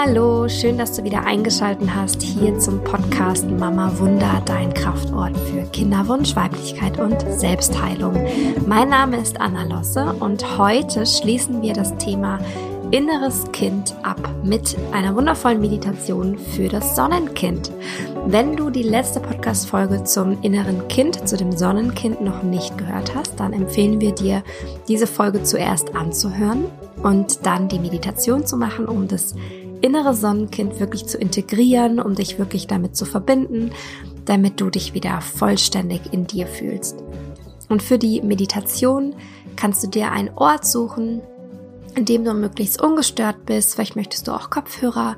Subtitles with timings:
[0.00, 5.62] Hallo, schön, dass du wieder eingeschaltet hast hier zum Podcast Mama Wunder, dein Kraftort für
[5.72, 8.14] Kinderwunsch, Weiblichkeit und Selbstheilung.
[8.64, 12.38] Mein Name ist Anna Losse und heute schließen wir das Thema
[12.92, 17.72] inneres Kind ab mit einer wundervollen Meditation für das Sonnenkind.
[18.24, 23.40] Wenn du die letzte Podcast-Folge zum inneren Kind, zu dem Sonnenkind noch nicht gehört hast,
[23.40, 24.44] dann empfehlen wir dir,
[24.86, 26.66] diese Folge zuerst anzuhören
[27.02, 29.34] und dann die Meditation zu machen, um das
[29.80, 33.70] innere Sonnenkind wirklich zu integrieren, um dich wirklich damit zu verbinden,
[34.24, 37.02] damit du dich wieder vollständig in dir fühlst.
[37.68, 39.14] Und für die Meditation
[39.56, 41.20] kannst du dir einen Ort suchen,
[41.94, 43.74] in dem du möglichst ungestört bist.
[43.74, 45.16] Vielleicht möchtest du auch Kopfhörer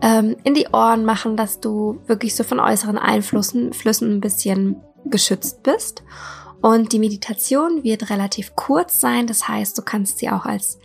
[0.00, 4.80] ähm, in die Ohren machen, dass du wirklich so von äußeren Einflüssen Flüssen ein bisschen
[5.04, 6.02] geschützt bist.
[6.60, 9.26] Und die Meditation wird relativ kurz sein.
[9.26, 10.78] Das heißt, du kannst sie auch als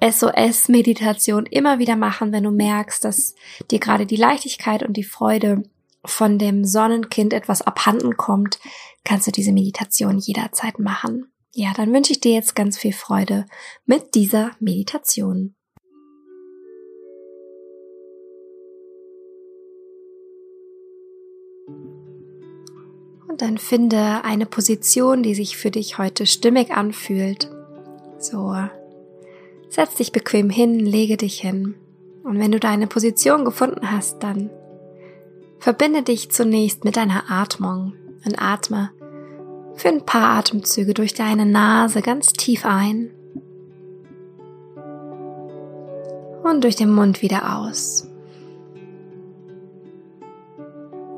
[0.00, 3.34] SOS-Meditation immer wieder machen, wenn du merkst, dass
[3.70, 5.64] dir gerade die Leichtigkeit und die Freude
[6.04, 8.60] von dem Sonnenkind etwas abhanden kommt,
[9.04, 11.30] kannst du diese Meditation jederzeit machen.
[11.52, 13.46] Ja, dann wünsche ich dir jetzt ganz viel Freude
[13.84, 15.54] mit dieser Meditation.
[23.28, 27.50] Und dann finde eine Position, die sich für dich heute stimmig anfühlt.
[28.18, 28.54] So,
[29.68, 31.74] setz dich bequem hin, lege dich hin.
[32.22, 34.50] Und wenn du deine Position gefunden hast, dann
[35.58, 37.94] verbinde dich zunächst mit deiner Atmung
[38.24, 38.90] und atme
[39.74, 43.10] für ein paar Atemzüge durch deine Nase ganz tief ein
[46.42, 48.08] und durch den Mund wieder aus.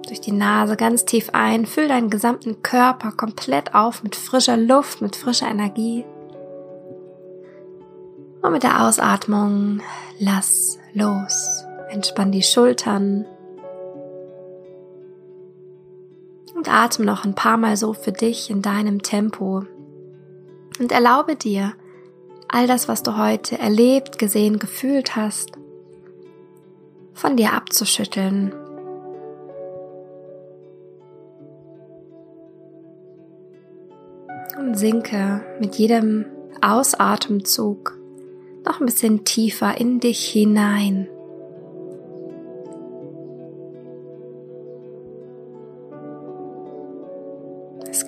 [0.06, 5.00] Durch die Nase ganz tief ein, füll deinen gesamten Körper komplett auf mit frischer Luft,
[5.00, 6.04] mit frischer Energie.
[8.42, 9.80] Und mit der Ausatmung
[10.18, 11.64] lass los.
[11.90, 13.26] Entspann die Schultern,
[16.60, 19.64] und atme noch ein paar Mal so für dich in deinem Tempo
[20.78, 21.72] und erlaube dir,
[22.48, 25.52] all das, was du heute erlebt, gesehen, gefühlt hast,
[27.14, 28.52] von dir abzuschütteln.
[34.58, 36.26] Und sinke mit jedem
[36.60, 37.98] Ausatemzug
[38.64, 41.08] noch ein bisschen tiefer in dich hinein.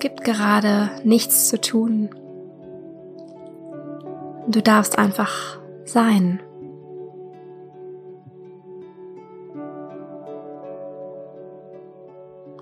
[0.03, 2.09] gibt gerade nichts zu tun.
[4.49, 6.41] Du darfst einfach sein.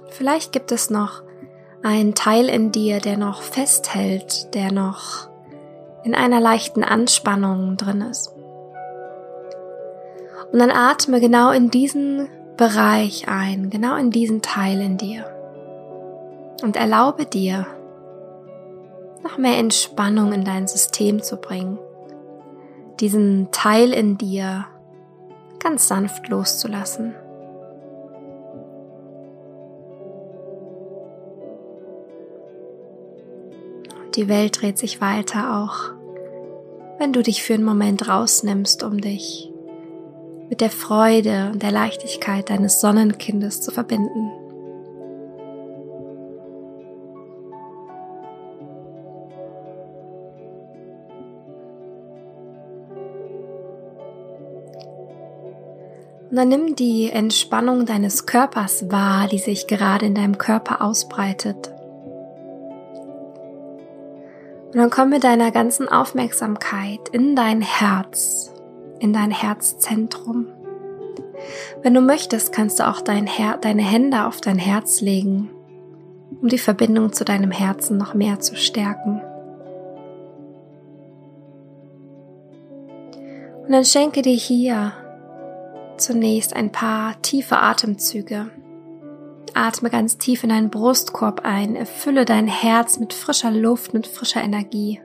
[0.10, 1.24] Vielleicht gibt es noch
[1.82, 5.31] einen Teil in dir, der noch festhält, der noch
[6.04, 8.34] in einer leichten Anspannung drin ist.
[10.52, 15.26] Und dann atme genau in diesen Bereich ein, genau in diesen Teil in dir
[16.62, 17.66] und erlaube dir,
[19.24, 21.80] noch mehr Entspannung in dein System zu bringen,
[23.00, 24.66] diesen Teil in dir
[25.60, 27.16] ganz sanft loszulassen.
[34.16, 35.94] Die Welt dreht sich weiter auch,
[37.00, 39.50] wenn du dich für einen Moment rausnimmst, um dich
[40.50, 44.32] mit der Freude und der Leichtigkeit deines Sonnenkindes zu verbinden.
[56.30, 61.72] Und dann nimm die Entspannung deines Körpers wahr, die sich gerade in deinem Körper ausbreitet.
[64.72, 68.54] Und dann komm mit deiner ganzen Aufmerksamkeit in dein Herz,
[69.00, 70.48] in dein Herzzentrum.
[71.84, 75.50] Wenn du möchtest, kannst du auch dein Her deine Hände auf dein Herz legen,
[76.42, 79.22] um die Verbindung zu deinem Herzen noch mehr zu stärken.
[83.66, 84.94] Und dann schenke dir hier
[85.98, 88.48] zunächst ein paar tiefe Atemzüge.
[89.56, 94.42] Atme ganz tief in deinen Brustkorb ein, erfülle dein Herz mit frischer Luft, mit frischer
[94.42, 95.02] Energie.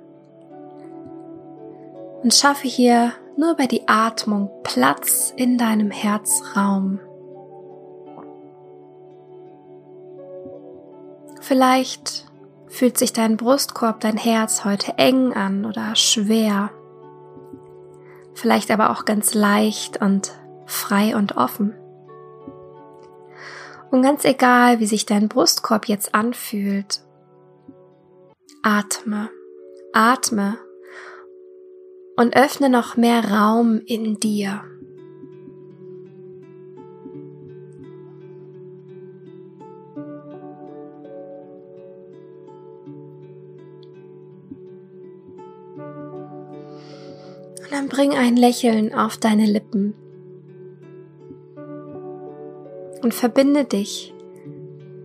[2.23, 7.01] Und schaffe hier nur bei die Atmung Platz in deinem Herzraum.
[11.41, 12.27] Vielleicht
[12.67, 16.71] fühlt sich dein Brustkorb, dein Herz heute eng an oder schwer.
[18.35, 20.33] Vielleicht aber auch ganz leicht und
[20.67, 21.75] frei und offen.
[23.91, 27.03] Und ganz egal, wie sich dein Brustkorb jetzt anfühlt,
[28.63, 29.31] atme,
[29.93, 30.59] atme
[32.17, 34.63] und öffne noch mehr Raum in dir.
[47.63, 49.95] Und dann bring ein Lächeln auf deine Lippen
[53.07, 54.13] und verbinde dich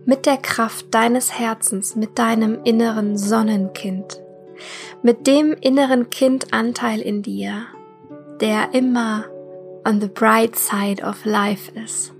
[0.06, 4.20] mit der Kraft deines Herzens, mit deinem inneren Sonnenkind,
[5.04, 7.62] mit dem inneren Kindanteil in dir,
[8.40, 9.26] der immer
[9.84, 12.12] on the bright side of life ist.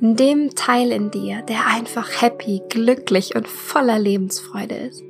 [0.00, 5.04] In dem Teil in dir, der einfach happy, glücklich und voller Lebensfreude ist.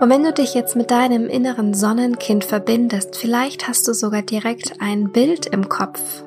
[0.00, 4.80] Und wenn du dich jetzt mit deinem inneren Sonnenkind verbindest, vielleicht hast du sogar direkt
[4.80, 6.25] ein Bild im Kopf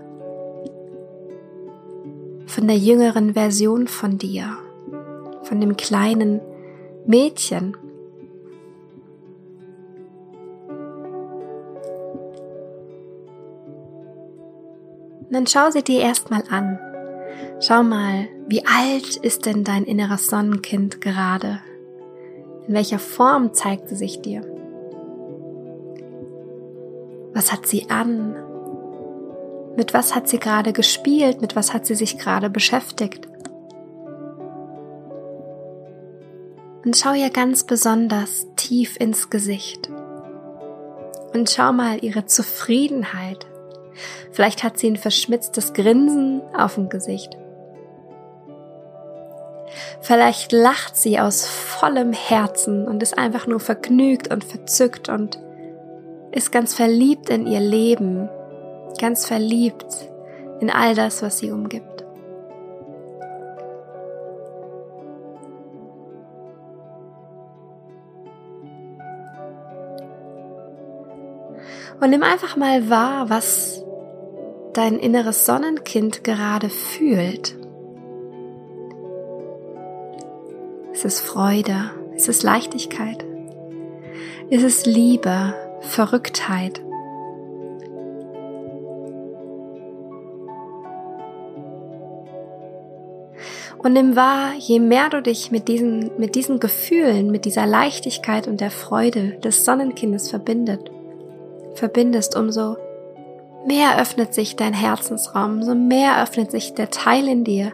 [2.50, 4.58] von der jüngeren Version von dir,
[5.44, 6.42] von dem kleinen
[7.06, 7.78] Mädchen.
[15.20, 16.80] Und dann schau sie dir erstmal an.
[17.60, 21.60] Schau mal, wie alt ist denn dein inneres Sonnenkind gerade?
[22.68, 24.42] In welcher Form zeigt sie sich dir?
[27.34, 28.36] Was hat sie an?
[29.80, 31.40] Mit was hat sie gerade gespielt?
[31.40, 33.30] Mit was hat sie sich gerade beschäftigt?
[36.84, 39.90] Und schau ihr ganz besonders tief ins Gesicht.
[41.34, 43.48] Und schau mal ihre Zufriedenheit.
[44.34, 47.38] Vielleicht hat sie ein verschmitztes Grinsen auf dem Gesicht.
[50.02, 55.40] Vielleicht lacht sie aus vollem Herzen und ist einfach nur vergnügt und verzückt und
[56.34, 58.28] ist ganz verliebt in ihr Leben
[59.00, 60.10] ganz verliebt
[60.60, 62.06] in all das, was sie umgibt.
[72.00, 73.84] Und nimm einfach mal wahr, was
[74.74, 77.58] dein inneres Sonnenkind gerade fühlt.
[80.94, 83.26] Es ist Freude, es ist Leichtigkeit,
[84.50, 86.82] es ist Liebe, Verrücktheit,
[93.80, 98.48] Und nimm wahr, je mehr du dich mit diesen, mit diesen Gefühlen, mit dieser Leichtigkeit
[98.48, 100.92] und der Freude des Sonnenkindes verbindet,
[101.76, 102.76] verbindest, umso
[103.66, 107.72] mehr öffnet sich dein Herzensraum, umso mehr öffnet sich der Teil in dir,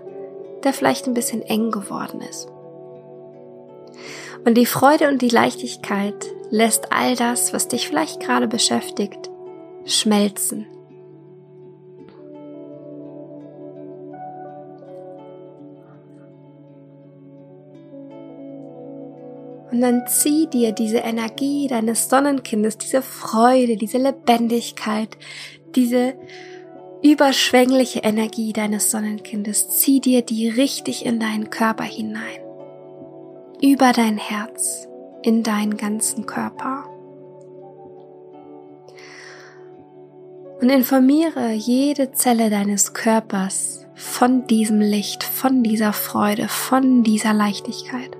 [0.63, 2.49] der vielleicht ein bisschen eng geworden ist.
[4.45, 6.13] Und die Freude und die Leichtigkeit
[6.51, 9.31] lässt all das, was dich vielleicht gerade beschäftigt,
[9.85, 10.67] schmelzen
[19.75, 25.17] Und dann zieh dir diese Energie deines Sonnenkindes, diese Freude, diese Lebendigkeit,
[25.75, 26.13] diese
[27.03, 32.39] überschwängliche Energie deines Sonnenkindes, zieh dir die richtig in deinen Körper hinein.
[33.61, 34.87] Über dein Herz,
[35.23, 36.85] in deinen ganzen Körper.
[40.61, 48.15] Und informiere jede Zelle deines Körpers von diesem Licht, von dieser Freude, von dieser Leichtigkeit.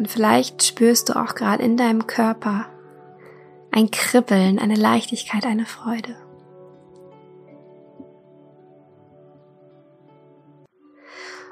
[0.00, 2.64] Und vielleicht spürst du auch gerade in deinem Körper
[3.70, 6.16] ein Kribbeln, eine Leichtigkeit, eine Freude.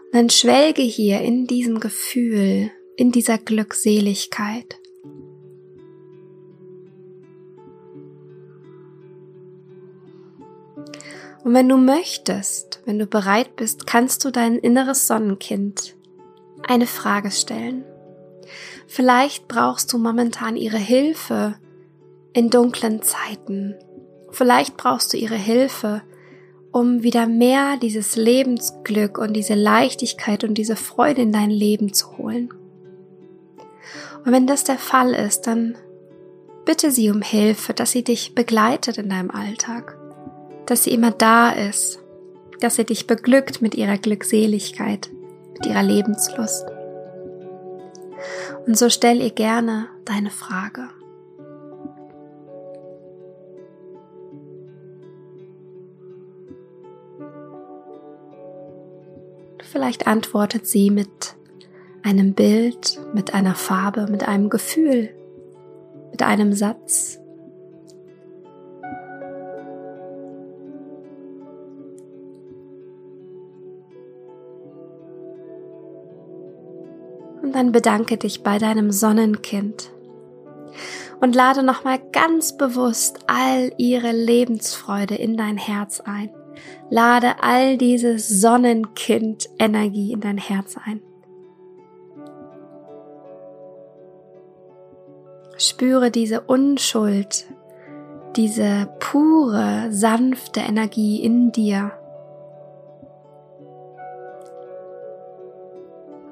[0.07, 4.81] Und dann schwelge hier in diesem Gefühl, in dieser Glückseligkeit.
[11.45, 15.95] Und wenn du möchtest, wenn du bereit bist, kannst du dein inneres Sonnenkind
[16.67, 17.85] eine Frage stellen.
[18.88, 21.54] Vielleicht brauchst du momentan ihre Hilfe
[22.33, 23.75] in dunklen Zeiten.
[24.30, 26.02] Vielleicht brauchst du ihre Hilfe,
[26.73, 32.16] um wieder mehr dieses Lebensglück und diese Leichtigkeit und diese Freude in dein Leben zu
[32.16, 32.49] holen.
[34.25, 35.76] Und wenn das der Fall ist, dann
[36.64, 39.99] bitte sie um Hilfe, dass sie dich begleitet in deinem Alltag,
[40.64, 42.00] dass sie immer da ist,
[42.61, 45.11] dass sie dich beglückt mit ihrer Glückseligkeit,
[45.54, 46.66] mit ihrer Lebenslust.
[48.68, 50.90] Und so stell ihr gerne deine Frage.
[59.62, 61.34] Vielleicht antwortet sie mit
[62.02, 65.14] einem Bild, mit einer Farbe, mit einem Gefühl,
[66.10, 67.20] mit einem Satz,
[77.49, 79.90] und dann bedanke dich bei deinem Sonnenkind
[81.19, 86.28] und lade nochmal ganz bewusst all ihre Lebensfreude in dein Herz ein.
[86.90, 91.00] Lade all diese Sonnenkind-Energie in dein Herz ein.
[95.57, 97.47] Spüre diese Unschuld,
[98.37, 101.98] diese pure, sanfte Energie in dir.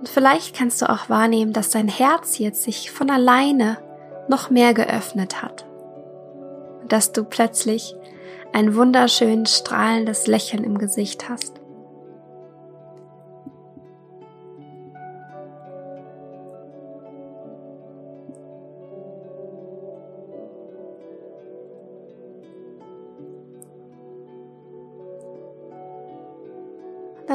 [0.07, 3.79] Und vielleicht kannst du auch wahrnehmen, dass dein Herz jetzt sich von alleine
[4.29, 5.67] noch mehr geöffnet hat.
[6.81, 7.97] Und dass du plötzlich
[8.53, 11.55] ein wunderschön strahlendes Lächeln im Gesicht hast.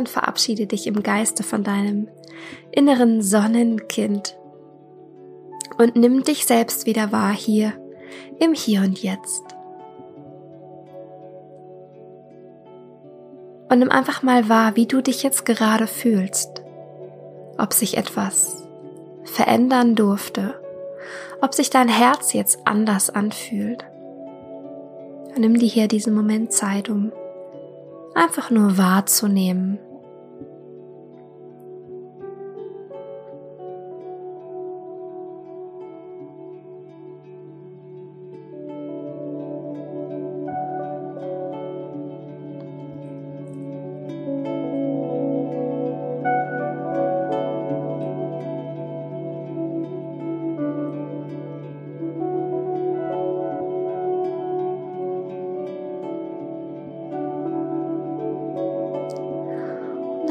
[0.01, 2.07] Dann verabschiede dich im Geiste von deinem
[2.71, 4.35] inneren Sonnenkind
[5.77, 7.73] und nimm dich selbst wieder wahr hier
[8.39, 9.43] im Hier und Jetzt.
[13.69, 16.63] Und nimm einfach mal wahr, wie du dich jetzt gerade fühlst.
[17.57, 18.67] Ob sich etwas
[19.23, 20.59] verändern durfte.
[21.41, 23.85] Ob sich dein Herz jetzt anders anfühlt.
[25.27, 27.13] Und nimm dir hier diesen Moment Zeit, um
[28.13, 29.79] einfach nur wahrzunehmen,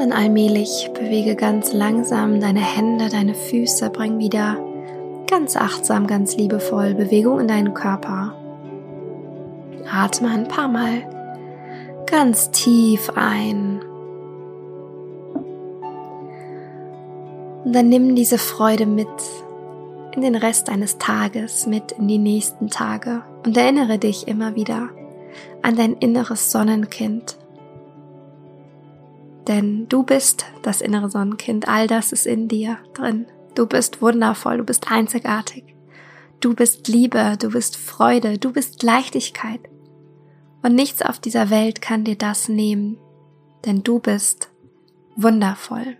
[0.01, 4.57] Dann allmählich bewege ganz langsam deine Hände, deine Füße, bring wieder
[5.29, 8.33] ganz achtsam, ganz liebevoll Bewegung in deinen Körper.
[9.87, 11.03] Atme ein paar Mal
[12.07, 13.83] ganz tief ein.
[17.63, 19.07] Und dann nimm diese Freude mit
[20.15, 24.89] in den Rest deines Tages, mit in die nächsten Tage und erinnere dich immer wieder
[25.61, 27.37] an dein inneres Sonnenkind,
[29.51, 33.25] denn du bist das innere Sonnenkind, all das ist in dir drin.
[33.53, 35.75] Du bist wundervoll, du bist einzigartig.
[36.39, 39.59] Du bist Liebe, du bist Freude, du bist Leichtigkeit.
[40.63, 42.97] Und nichts auf dieser Welt kann dir das nehmen,
[43.65, 44.49] denn du bist
[45.17, 45.97] wundervoll.